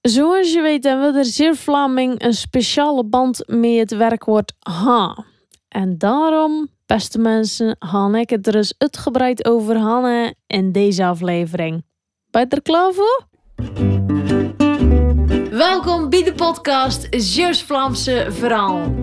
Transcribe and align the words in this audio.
Zoals 0.00 0.52
je 0.52 0.62
weet 0.62 0.84
hebben 0.84 1.12
we 1.12 1.18
er 1.18 1.24
zeer 1.24 1.56
Vlaming 1.56 2.22
een 2.22 2.34
speciale 2.34 3.04
band 3.04 3.42
met 3.46 3.78
het 3.78 3.96
werkwoord 3.96 4.52
ha. 4.58 5.24
En 5.68 5.98
daarom, 5.98 6.68
beste 6.86 7.18
mensen, 7.18 7.76
ga 7.78 8.14
ik 8.14 8.30
het 8.30 8.46
er 8.46 8.56
eens 8.56 8.74
uitgebreid 8.78 9.44
over 9.44 9.76
Hanne 9.76 10.34
in 10.46 10.72
deze 10.72 11.04
aflevering. 11.04 11.84
Ben 12.30 12.40
je 12.48 12.48
er 12.48 12.62
klaar 12.62 12.92
voor? 12.92 13.26
Welkom 15.50 16.08
bij 16.08 16.22
de 16.22 16.32
podcast 16.36 17.06
Zeeuws 17.10 17.62
Vlaamse 17.62 18.26
Verhaal. 18.28 18.94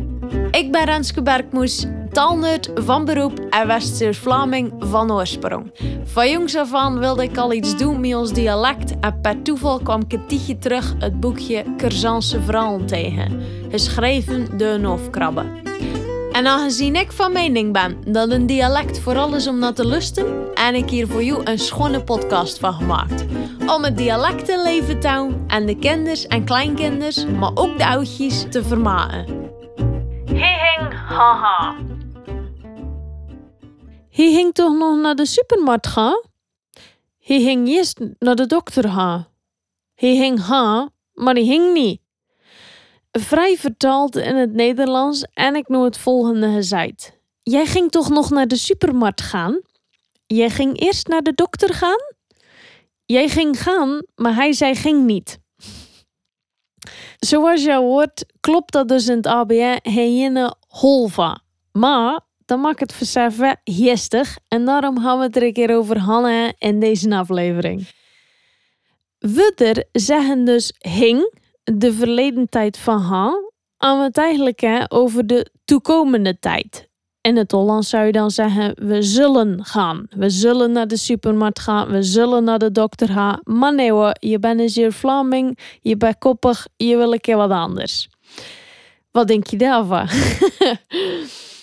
Ik 0.51 0.71
ben 0.71 0.85
Renske 0.85 1.21
Bergmoes, 1.21 1.85
taalnerd 2.09 2.71
van 2.75 3.05
beroep 3.05 3.39
en 3.49 3.67
West-Zeeuws-Vlaming 3.67 4.73
van 4.79 5.11
oorsprong. 5.11 5.71
Van 6.03 6.29
jongs 6.29 6.55
af 6.55 6.73
aan 6.73 6.99
wilde 6.99 7.23
ik 7.23 7.37
al 7.37 7.53
iets 7.53 7.77
doen 7.77 7.99
met 7.99 8.15
ons 8.15 8.33
dialect 8.33 8.99
en 8.99 9.21
per 9.21 9.41
toeval 9.41 9.79
kwam 9.79 10.01
ik 10.01 10.13
een 10.13 10.27
tijdje 10.27 10.57
terug 10.57 10.93
het 10.99 11.19
boekje 11.19 11.65
Curzanse 11.77 12.41
Verhalen 12.41 12.85
tegen, 12.85 13.41
geschreven 13.69 14.57
door 14.57 14.67
een 14.67 14.85
hoofdkrabbe. 14.85 15.45
En 16.31 16.47
aangezien 16.47 16.95
ik 16.95 17.11
van 17.11 17.31
mening 17.31 17.73
ben 17.73 17.97
dat 18.05 18.31
een 18.31 18.45
dialect 18.45 18.99
vooral 18.99 19.35
is 19.35 19.47
om 19.47 19.59
naar 19.59 19.73
te 19.73 19.87
lusten, 19.87 20.53
en 20.53 20.75
ik 20.75 20.89
hier 20.89 21.07
voor 21.07 21.23
jou 21.23 21.41
een 21.43 21.59
schone 21.59 22.03
podcast 22.03 22.59
van 22.59 22.73
gemaakt. 22.73 23.25
Om 23.67 23.83
het 23.83 23.97
dialect 23.97 24.49
in 24.49 24.63
leven 24.63 25.43
en 25.47 25.65
de 25.65 25.75
kinders 25.75 26.27
en 26.27 26.43
kleinkinders, 26.43 27.25
maar 27.25 27.51
ook 27.53 27.77
de 27.77 27.87
oudjes, 27.87 28.45
te 28.49 28.63
vermaken. 28.63 29.25
Hing 30.25 30.93
haha. 30.93 31.86
Hij 34.17 34.31
ging 34.31 34.53
toch 34.53 34.77
nog 34.77 34.95
naar 34.95 35.15
de 35.15 35.25
supermarkt 35.25 35.87
gaan? 35.87 36.21
Hij 37.19 37.41
ging 37.41 37.67
eerst 37.67 37.99
naar 38.19 38.35
de 38.35 38.45
dokter 38.45 38.89
gaan. 38.89 39.27
Hij 39.95 40.15
ging 40.15 40.39
ha, 40.39 40.89
maar 41.13 41.33
hij 41.33 41.45
ging 41.45 41.73
niet. 41.73 42.01
Vrij 43.11 43.57
vertaald 43.57 44.15
in 44.15 44.35
het 44.35 44.53
Nederlands 44.53 45.23
en 45.33 45.55
ik 45.55 45.67
noem 45.67 45.83
het 45.83 45.97
volgende 45.97 46.53
gezegd. 46.53 47.11
Jij 47.43 47.65
ging 47.65 47.91
toch 47.91 48.09
nog 48.09 48.29
naar 48.29 48.47
de 48.47 48.55
supermarkt 48.55 49.21
gaan? 49.21 49.61
Jij 50.25 50.49
ging 50.49 50.79
eerst 50.79 51.07
naar 51.07 51.21
de 51.21 51.33
dokter 51.33 51.73
gaan? 51.73 52.15
Jij 53.05 53.29
ging 53.29 53.61
gaan, 53.61 54.01
maar 54.15 54.35
hij 54.35 54.53
zei 54.53 54.75
ging 54.75 55.05
niet. 55.05 55.39
Zoals 57.19 57.63
je 57.63 57.75
hoort, 57.75 58.25
klopt 58.39 58.71
dat 58.73 58.87
dus 58.87 59.07
in 59.07 59.17
het 59.17 59.27
ABN 59.27 59.79
heen 59.81 60.53
holva. 60.67 61.41
Maar 61.71 62.26
dan 62.47 62.59
maakt 62.59 62.79
het 62.79 62.93
verseffen 62.93 63.59
jestig 63.63 64.37
en 64.47 64.65
daarom 64.65 64.99
gaan 65.01 65.17
we 65.17 65.23
het 65.23 65.35
er 65.35 65.43
een 65.43 65.53
keer 65.53 65.75
over 65.75 65.99
Hanne 65.99 66.53
in 66.57 66.79
deze 66.79 67.15
aflevering. 67.15 67.87
We 69.19 69.85
zeggen 69.91 70.45
dus 70.45 70.73
hing, 70.77 71.33
de 71.63 71.93
verleden 71.93 72.49
tijd 72.49 72.77
van 72.77 72.99
ha, 72.99 73.33
aan 73.77 74.01
het 74.01 74.17
eigenlijk 74.17 74.59
hè, 74.59 74.91
over 74.91 75.27
de 75.27 75.51
toekomende 75.65 76.39
tijd. 76.39 76.89
In 77.21 77.37
het 77.37 77.51
Hollands 77.51 77.89
zou 77.89 78.05
je 78.05 78.11
dan 78.11 78.31
zeggen: 78.31 78.87
we 78.87 79.01
zullen 79.01 79.65
gaan. 79.65 80.07
We 80.09 80.29
zullen 80.29 80.71
naar 80.71 80.87
de 80.87 80.97
supermarkt 80.97 81.59
gaan. 81.59 81.87
We 81.87 82.03
zullen 82.03 82.43
naar 82.43 82.59
de 82.59 82.71
dokter 82.71 83.07
gaan. 83.07 83.39
Maar 83.43 83.75
nee 83.75 83.91
hoor, 83.91 84.15
je 84.19 84.39
bent 84.39 84.59
een 84.59 84.69
zeer 84.69 84.93
Vlaming. 84.93 85.57
Je 85.81 85.97
bent 85.97 86.17
koppig. 86.17 86.67
Je 86.75 86.97
wil 86.97 87.13
een 87.13 87.21
keer 87.21 87.37
wat 87.37 87.51
anders. 87.51 88.09
Wat 89.11 89.27
denk 89.27 89.47
je 89.47 89.57
daarvan? 89.57 90.07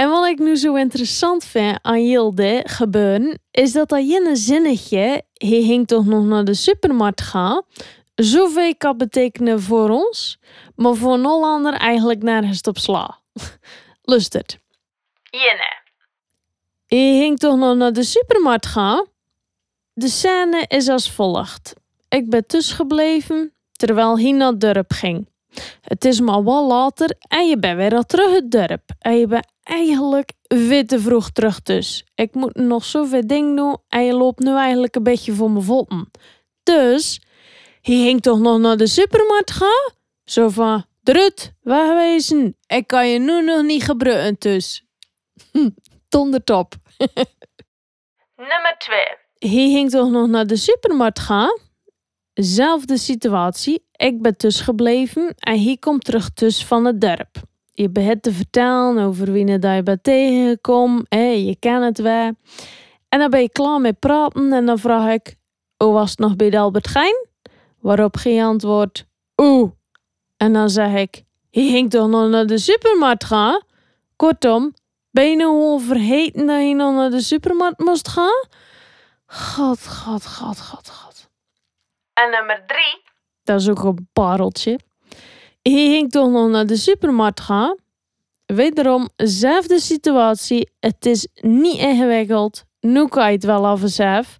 en 0.00 0.08
wat 0.08 0.26
ik 0.26 0.38
nu 0.38 0.56
zo 0.56 0.74
interessant 0.74 1.44
vind 1.44 1.78
aan 1.82 2.08
Jilde 2.08 2.62
gebeuren, 2.66 3.40
is 3.50 3.72
dat 3.72 3.88
dat 3.88 4.08
jene 4.08 4.36
zinnetje, 4.36 5.22
hij 5.32 5.62
ging 5.62 5.86
toch 5.86 6.04
nog 6.04 6.24
naar 6.24 6.44
de 6.44 6.54
supermarkt 6.54 7.20
gaan, 7.20 7.62
zoveel 8.14 8.76
kan 8.76 8.96
betekenen 8.96 9.62
voor 9.62 9.90
ons, 9.90 10.38
maar 10.76 10.94
voor 10.94 11.12
een 11.12 11.24
Hollander 11.24 11.72
eigenlijk 11.72 12.22
nergens 12.22 12.60
op 12.60 12.78
sla. 12.78 13.18
Lust 14.02 14.32
het. 14.32 14.58
Jenne. 15.22 15.76
Je 16.86 17.20
ging 17.20 17.38
toch 17.38 17.56
nog 17.56 17.76
naar 17.76 17.92
de 17.92 18.04
supermarkt 18.04 18.66
gaan? 18.66 19.06
De 19.92 20.08
scène 20.08 20.64
is 20.68 20.88
als 20.88 21.10
volgt. 21.10 21.74
Ik 22.08 22.30
ben 22.30 22.44
gebleven 22.48 23.52
terwijl 23.72 24.18
hij 24.18 24.32
naar 24.32 24.50
het 24.50 24.60
dorp 24.60 24.92
ging. 24.92 25.28
Het 25.80 26.04
is 26.04 26.20
maar 26.20 26.44
wel 26.44 26.66
later 26.66 27.16
en 27.28 27.48
je 27.48 27.58
bent 27.58 27.76
weer 27.76 27.94
al 27.94 28.02
terug 28.02 28.34
het 28.34 28.50
dorp. 28.50 28.82
En 28.98 29.18
je 29.18 29.26
bent 29.26 29.46
eigenlijk 29.62 30.32
veel 30.42 30.84
te 30.84 31.00
vroeg 31.00 31.30
terug 31.30 31.62
dus. 31.62 32.04
Ik 32.14 32.34
moet 32.34 32.54
nog 32.54 32.84
zoveel 32.84 33.26
dingen 33.26 33.56
doen 33.56 33.76
en 33.88 34.04
je 34.04 34.12
loopt 34.12 34.38
nu 34.38 34.56
eigenlijk 34.56 34.94
een 34.94 35.02
beetje 35.02 35.32
voor 35.32 35.50
mijn 35.50 35.64
voeten. 35.64 36.10
Dus, 36.62 37.20
hij 37.82 37.94
ging 37.94 38.22
toch 38.22 38.38
nog 38.38 38.58
naar 38.58 38.76
de 38.76 38.86
supermarkt 38.86 39.50
gaan? 39.50 39.92
Zo 40.24 40.48
van, 40.48 40.84
drut, 41.02 41.52
wegwezen. 41.60 42.56
Ik 42.66 42.86
kan 42.86 43.08
je 43.08 43.18
nu 43.18 43.42
nog 43.42 43.62
niet 43.62 43.82
gebruiken 43.82 44.36
dus. 44.38 44.84
Tondertop. 46.08 46.74
Nummer 48.36 48.74
2. 48.78 48.98
Hij 49.38 49.70
ging 49.70 49.90
toch 49.90 50.10
nog 50.10 50.28
naar 50.28 50.46
de 50.46 50.56
supermarkt 50.56 51.18
gaan? 51.18 51.58
Zelfde 52.34 52.98
situatie. 52.98 53.87
Ik 53.98 54.22
ben 54.22 54.34
dus 54.36 54.60
gebleven 54.60 55.34
en 55.38 55.62
hij 55.62 55.76
komt 55.80 56.04
terug 56.04 56.32
dus 56.32 56.64
van 56.64 56.84
het 56.84 57.00
dorp. 57.00 57.36
Je 57.72 57.90
begint 57.90 58.22
te 58.22 58.32
vertellen 58.32 59.04
over 59.04 59.32
wie 59.32 59.46
je 59.46 59.82
bent 59.82 60.02
tegengekomen. 60.02 61.06
Hey, 61.08 61.44
je 61.44 61.56
kent 61.56 61.84
het 61.84 61.98
wel. 61.98 62.32
En 63.08 63.18
dan 63.18 63.30
ben 63.30 63.40
je 63.40 63.50
klaar 63.50 63.80
met 63.80 63.98
praten 63.98 64.52
en 64.52 64.66
dan 64.66 64.78
vraag 64.78 65.12
ik... 65.12 65.36
Hoe 65.76 65.92
was 65.92 66.10
het 66.10 66.18
nog 66.18 66.36
bij 66.36 66.50
de 66.50 66.58
Albert 66.58 66.88
Geijn? 66.88 67.26
Waarop 67.80 68.16
geen 68.16 68.42
antwoord... 68.42 69.06
Oeh. 69.36 69.70
En 70.36 70.52
dan 70.52 70.70
zeg 70.70 70.94
ik... 70.94 71.22
Hij 71.50 71.68
ging 71.68 71.90
toch 71.90 72.08
nog 72.08 72.28
naar 72.28 72.46
de 72.46 72.58
supermarkt 72.58 73.24
gaan? 73.24 73.62
Kortom, 74.16 74.74
ben 75.10 75.30
je 75.30 75.36
nou 75.36 75.60
al 75.60 75.78
vergeten 75.78 76.46
dat 76.46 76.60
je 76.60 76.74
nog 76.74 76.94
naar 76.94 77.10
de 77.10 77.20
supermarkt 77.20 77.78
moest 77.78 78.08
gaan? 78.08 78.46
God, 79.26 79.88
god, 79.88 80.26
god, 80.26 80.60
god, 80.60 80.90
god. 80.90 81.30
En 82.12 82.30
nummer 82.30 82.62
3. 82.66 83.07
Dat 83.48 83.60
is 83.60 83.68
ook 83.68 83.82
een. 83.82 84.80
Je 85.62 85.70
ging 85.70 86.10
toch 86.10 86.30
nog 86.30 86.48
naar 86.48 86.66
de 86.66 86.76
supermarkt 86.76 87.40
gaan? 87.40 87.76
Wederom, 88.46 89.08
zelfde 89.16 89.80
situatie. 89.80 90.70
Het 90.80 91.06
is 91.06 91.28
niet 91.40 91.78
ingewikkeld. 91.78 92.64
Nu 92.80 93.06
kan 93.06 93.26
je 93.26 93.32
het 93.32 93.44
wel 93.44 93.66
af 93.66 93.80
zelf. 93.84 94.38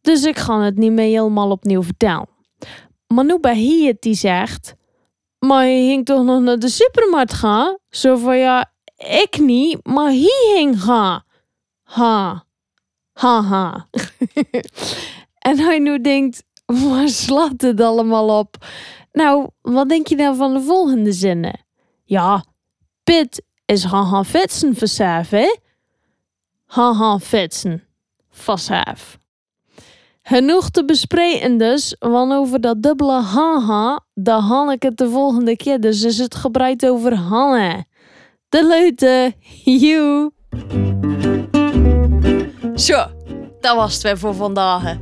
Dus 0.00 0.24
ik 0.24 0.38
ga 0.38 0.60
het 0.60 0.76
niet 0.76 0.92
meer 0.92 1.04
helemaal 1.04 1.50
opnieuw 1.50 1.82
vertellen. 1.82 2.28
Maar 3.06 3.24
nu 3.24 3.38
bij 3.40 3.54
hij 3.54 3.86
het 3.86 4.02
die 4.02 4.14
zegt... 4.14 4.74
Maar 5.38 5.66
je 5.66 5.88
ging 5.88 6.04
toch 6.04 6.24
nog 6.24 6.40
naar 6.40 6.58
de 6.58 6.68
supermarkt 6.68 7.32
gaan? 7.32 7.78
Zo 7.88 8.16
van 8.16 8.38
ja, 8.38 8.72
ik 8.96 9.38
niet, 9.38 9.86
maar 9.86 10.10
hij 10.10 10.54
ging 10.54 10.82
gaan. 10.82 11.22
Ha. 11.82 12.44
Ha 13.12 13.42
ha. 13.42 13.88
en 15.48 15.58
hij 15.58 15.78
nu 15.78 16.00
denkt, 16.00 16.42
waar 16.90 17.08
slaat 17.08 17.60
het 17.60 17.80
allemaal 17.80 18.38
op? 18.38 18.56
Nou, 19.12 19.48
wat 19.62 19.88
denk 19.88 20.06
je 20.06 20.16
dan 20.16 20.36
van 20.36 20.54
de 20.54 20.60
volgende 20.60 21.12
zinnen? 21.12 21.60
Ja, 22.04 22.44
Pit 23.04 23.42
is 23.66 23.84
gaan 23.84 24.24
fietsen 24.24 24.76
vanzelf, 24.76 25.30
hè? 25.30 25.56
Gaan. 26.66 27.20
Genoeg 30.22 30.70
te 30.70 30.84
bespreken 30.84 31.58
dus, 31.58 31.96
want 31.98 32.32
over 32.32 32.60
dat 32.60 32.82
dubbele 32.82 33.20
haha, 33.20 34.00
daar 34.14 34.40
had 34.40 34.72
ik 34.72 34.82
het 34.82 34.96
de 34.96 35.10
volgende 35.10 35.56
keer. 35.56 35.80
Dus 35.80 36.02
is 36.02 36.18
het 36.18 36.34
gebreid 36.34 36.86
over 36.86 37.14
Hanne. 37.14 37.84
De 38.48 38.66
leute, 38.66 39.34
joe. 39.64 40.32
Zo, 42.74 43.06
dat 43.60 43.76
was 43.76 43.94
het 43.94 44.02
weer 44.02 44.18
voor 44.18 44.34
vandaag. 44.34 44.96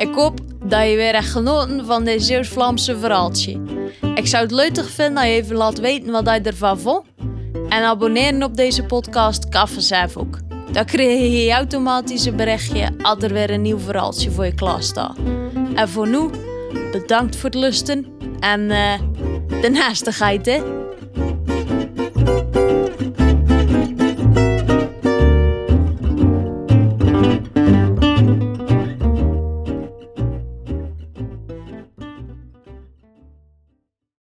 Ik 0.00 0.14
hoop 0.14 0.40
dat 0.64 0.88
je 0.88 0.96
weer 0.96 1.14
echt 1.14 1.30
genoten 1.30 1.86
van 1.86 2.04
dit 2.04 2.22
Zeeuws-Vlaamse 2.22 2.98
verhaaltje. 2.98 3.60
Ik 4.14 4.26
zou 4.26 4.42
het 4.42 4.52
leuk 4.52 4.84
vinden 4.84 5.14
dat 5.14 5.24
je 5.24 5.30
even 5.30 5.56
laat 5.56 5.78
weten 5.78 6.10
wat 6.10 6.24
je 6.24 6.40
ervan 6.42 6.78
vond. 6.78 7.04
En 7.68 7.82
abonneren 7.82 8.42
op 8.42 8.56
deze 8.56 8.84
podcast 8.84 9.48
kan 9.48 9.68
ook. 10.14 10.38
Dan 10.72 10.84
krijg 10.84 11.44
je 11.44 11.52
automatisch 11.52 12.24
een 12.24 12.36
berichtje 12.36 12.88
als 13.02 13.22
er 13.22 13.32
weer 13.32 13.50
een 13.50 13.62
nieuw 13.62 13.78
verhaaltje 13.78 14.30
voor 14.30 14.44
je 14.44 14.54
klaar 14.54 14.82
staat. 14.82 15.16
En 15.74 15.88
voor 15.88 16.08
nu, 16.08 16.30
bedankt 16.92 17.36
voor 17.36 17.50
het 17.50 17.58
lusten 17.58 18.06
en 18.38 18.60
uh, 18.60 18.92
de 19.60 19.70
naastigheid 19.70 20.46
hè. 20.46 20.79